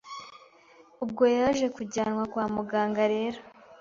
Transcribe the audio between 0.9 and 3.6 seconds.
ubwo yaje kujyanwa kwa muganga rero